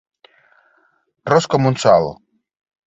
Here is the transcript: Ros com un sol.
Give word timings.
Ros 1.33 1.51
com 1.55 1.71
un 1.73 1.81
sol. 1.87 2.13